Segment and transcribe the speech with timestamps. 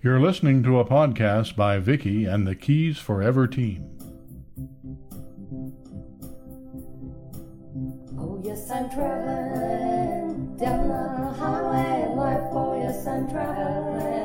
[0.00, 3.84] You're listening to a podcast by Vicky and the Keys Forever team.
[8.16, 12.06] Oh, yes, I'm traveling down the highway.
[12.52, 14.17] Oh, yes, I'm traveling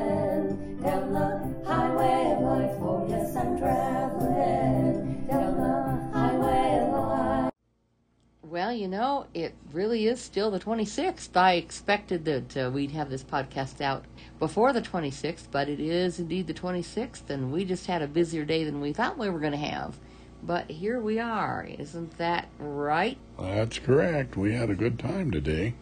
[8.74, 11.36] you know, it really is still the 26th.
[11.36, 14.04] I expected that uh, we'd have this podcast out
[14.38, 18.44] before the 26th, but it is indeed the 26th, and we just had a busier
[18.44, 19.96] day than we thought we were going to have.
[20.42, 21.66] But here we are.
[21.78, 23.16] Isn't that right?
[23.38, 24.36] That's correct.
[24.36, 25.74] We had a good time today.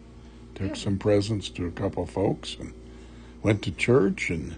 [0.55, 2.73] Took some presents to a couple folks and
[3.41, 4.55] went to church and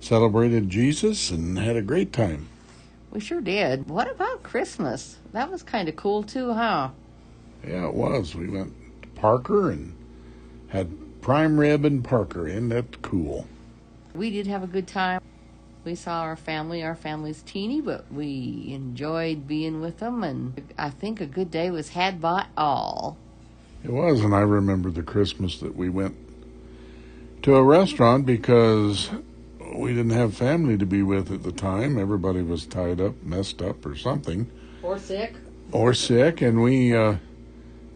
[0.00, 2.48] celebrated Jesus and had a great time.
[3.10, 3.88] We sure did.
[3.88, 5.18] What about Christmas?
[5.32, 6.90] That was kind of cool too, huh?
[7.66, 8.34] Yeah, it was.
[8.34, 9.94] We went to Parker and
[10.68, 12.46] had prime rib and Parker.
[12.46, 13.46] Isn't that cool?
[14.14, 15.20] We did have a good time.
[15.84, 16.82] We saw our family.
[16.82, 21.70] Our family's teeny, but we enjoyed being with them, and I think a good day
[21.70, 23.16] was had by all.
[23.84, 26.16] It was, and I remember the Christmas that we went
[27.42, 29.10] to a restaurant because
[29.76, 31.98] we didn't have family to be with at the time.
[31.98, 34.50] Everybody was tied up, messed up, or something,
[34.82, 35.34] Or sick.
[35.70, 37.16] or sick, and we uh,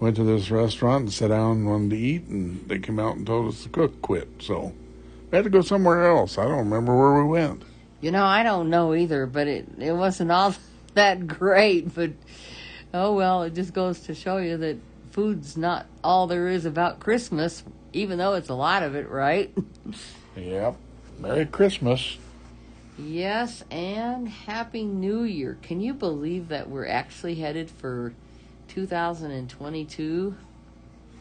[0.01, 3.17] went to this restaurant and sat down and wanted to eat, and they came out
[3.17, 4.29] and told us the cook quit.
[4.41, 4.73] So
[5.31, 6.39] we had to go somewhere else.
[6.39, 7.63] I don't remember where we went.
[8.01, 10.55] You know, I don't know either, but it it wasn't all
[10.95, 11.95] that great.
[11.95, 12.13] But
[12.95, 14.77] oh well, it just goes to show you that
[15.11, 19.53] food's not all there is about Christmas, even though it's a lot of it, right?
[20.37, 20.77] Yep.
[21.19, 22.17] Merry Christmas.
[22.97, 25.59] yes, and Happy New Year.
[25.63, 28.13] Can you believe that we're actually headed for
[28.69, 30.37] 2022?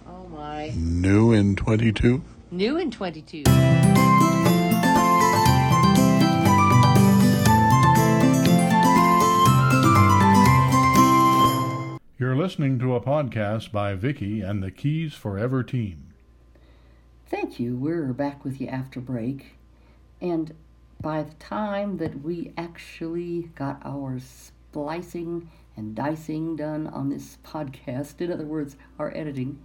[0.08, 0.72] Oh my.
[0.76, 2.22] New in 22.
[2.52, 3.44] New in 22.
[12.20, 16.14] You're listening to a podcast by Vicky and the Keys Forever team.
[17.28, 17.76] Thank you.
[17.76, 19.58] We're back with you after break.
[20.20, 20.54] And
[21.02, 24.20] by the time that we actually got our
[24.78, 29.58] splicing and dicing done on this podcast, in other words, our editing,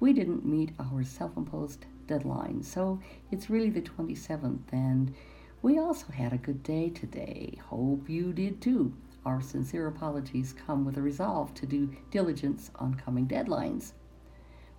[0.00, 2.62] we didn't meet our self imposed deadline.
[2.62, 3.00] So
[3.30, 5.14] it's really the 27th, and
[5.62, 7.58] we also had a good day today.
[7.68, 8.92] Hope you did too.
[9.24, 13.92] Our sincere apologies come with a resolve to do diligence on coming deadlines.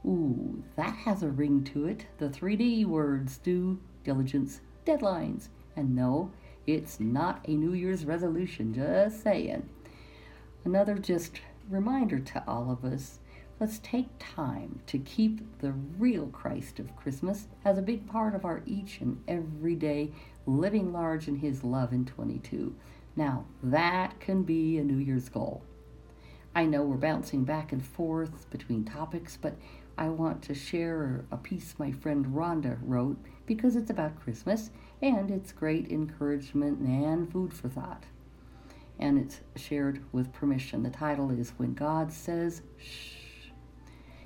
[0.06, 2.06] Ooh, that has a ring to it.
[2.20, 5.48] The 3D words do, diligence, deadlines.
[5.76, 6.30] And no,
[6.68, 9.68] it's not a New Year's resolution, just saying.
[10.64, 13.20] Another just reminder to all of us
[13.60, 18.44] let's take time to keep the real Christ of Christmas as a big part of
[18.44, 20.12] our each and every day
[20.48, 22.76] living large in His love in 22.
[23.16, 25.64] Now, that can be a New Year's goal.
[26.56, 29.56] I know we're bouncing back and forth between topics, but
[30.02, 35.30] I want to share a piece my friend Rhonda wrote because it's about Christmas and
[35.30, 38.06] it's great encouragement and food for thought.
[38.98, 40.82] And it's shared with permission.
[40.82, 43.52] The title is When God Says Shh.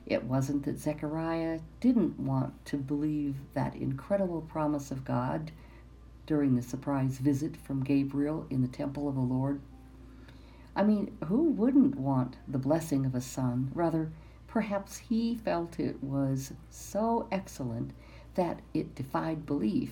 [0.06, 5.52] It wasn't that Zechariah didn't want to believe that incredible promise of God
[6.26, 9.60] during the surprise visit from Gabriel in the temple of the Lord.
[10.74, 13.72] I mean, who wouldn't want the blessing of a son?
[13.74, 14.14] Rather,
[14.56, 17.92] perhaps he felt it was so excellent
[18.36, 19.92] that it defied belief.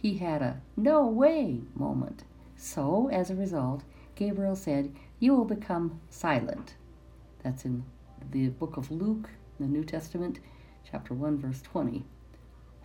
[0.00, 2.22] He had a no way moment.
[2.56, 3.82] So, as a result,
[4.14, 6.76] Gabriel said, You will become silent.
[7.42, 7.82] That's in
[8.30, 9.28] the book of Luke,
[9.58, 10.38] the New Testament,
[10.88, 12.04] chapter 1, verse 20.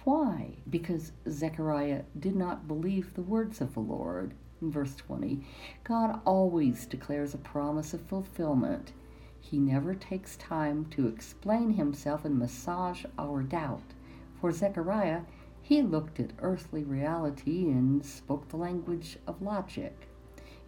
[0.04, 0.56] Why?
[0.68, 4.34] Because Zechariah did not believe the words of the Lord.
[4.60, 5.46] In verse 20,
[5.84, 8.94] God always declares a promise of fulfillment.
[9.42, 13.94] He never takes time to explain himself and massage our doubt.
[14.40, 15.24] For Zechariah,
[15.62, 20.08] he looked at earthly reality and spoke the language of logic.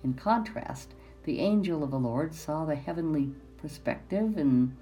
[0.03, 0.93] In contrast,
[1.23, 4.75] the angel of the Lord saw the heavenly perspective and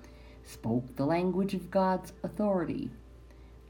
[0.44, 2.90] spoke the language of God's authority.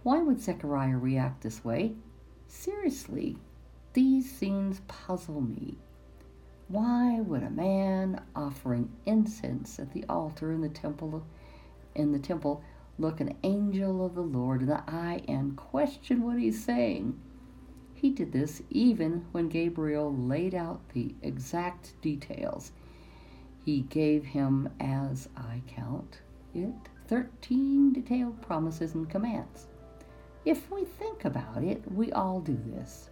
[0.04, 1.94] Why would Zechariah react this way?
[2.48, 3.38] Seriously,
[3.94, 5.78] these scenes puzzle me.
[6.68, 8.01] Why would a man
[8.52, 11.26] offering incense at the altar in the temple
[11.96, 12.62] in the temple
[13.00, 17.18] look an angel of the Lord in the eye and question what he's saying?
[17.94, 22.72] He did this even when Gabriel laid out the exact details.
[23.64, 26.20] He gave him, as I count
[26.54, 26.74] it,
[27.08, 29.68] thirteen detailed promises and commands.
[30.46, 33.11] If we think about it, we all do this.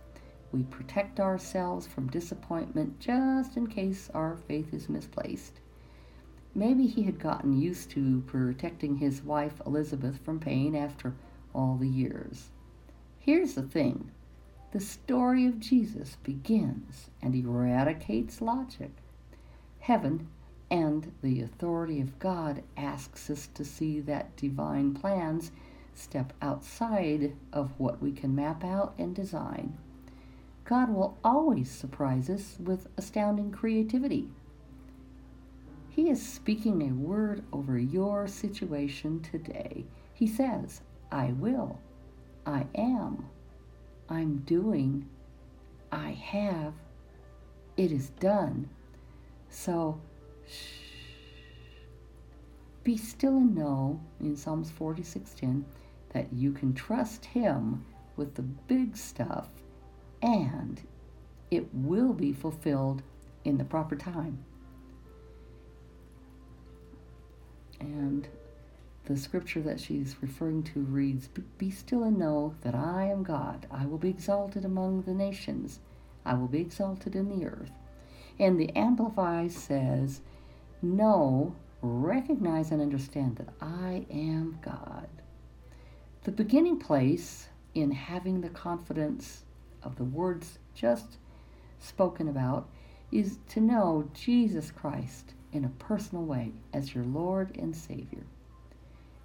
[0.52, 5.60] We protect ourselves from disappointment just in case our faith is misplaced.
[6.56, 11.14] Maybe he had gotten used to protecting his wife Elizabeth from pain after
[11.54, 12.50] all the years.
[13.20, 14.12] Here's the thing
[14.72, 18.92] the story of Jesus begins and eradicates logic.
[19.80, 20.28] Heaven
[20.70, 25.52] and the authority of God asks us to see that divine plans
[25.96, 29.78] step outside of what we can map out and design.
[30.70, 34.30] God will always surprise us with astounding creativity.
[35.90, 39.86] He is speaking a word over your situation today.
[40.14, 40.82] He says,
[41.12, 41.80] I will,
[42.46, 43.26] I am,
[44.10, 45.10] I'm doing,
[45.92, 46.74] I have,
[47.76, 48.70] it is done.
[49.50, 50.00] So,
[50.48, 51.00] shh.
[52.84, 55.64] Be still and know in Psalms 46:10
[56.14, 57.84] that you can trust him
[58.18, 59.50] with the big stuff
[60.22, 60.82] and
[61.52, 63.02] it will be fulfilled
[63.44, 64.40] in the proper time.
[67.80, 68.28] And
[69.06, 73.66] the scripture that she's referring to reads Be still and know that I am God.
[73.72, 75.80] I will be exalted among the nations,
[76.26, 77.72] I will be exalted in the earth.
[78.38, 80.22] And the Amplify says,
[80.82, 85.08] Know, recognize, and understand that I am God.
[86.24, 89.44] The beginning place in having the confidence
[89.84, 91.18] of the words just
[91.80, 92.68] spoken about
[93.12, 98.24] is to know Jesus Christ in a personal way as your Lord and Savior.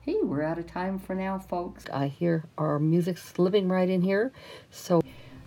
[0.00, 1.84] Hey, we're out of time for now, folks.
[1.92, 4.32] I hear our music's living right in here.
[4.70, 5.00] So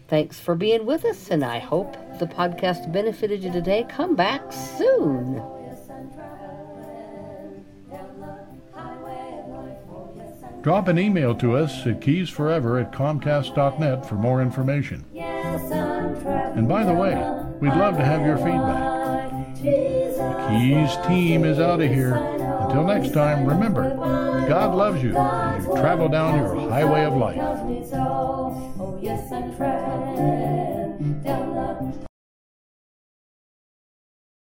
[0.08, 3.86] thanks for being with us, and I hope the podcast benefited you today.
[3.90, 5.57] Come back soon.
[10.68, 15.06] Drop an email to us at keysforever at comcast.net for more information.
[15.14, 17.16] Yes, And by the way,
[17.62, 19.32] we'd love to have your feedback.
[19.62, 22.16] The Keys team is out of here.
[22.16, 27.38] Until next time, remember, God loves you as you travel down your highway of life.